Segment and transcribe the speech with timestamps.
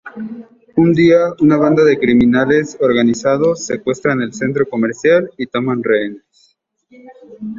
[0.77, 6.57] Un día, una banda de criminales organizados secuestran el centro comercial y toman rehenes.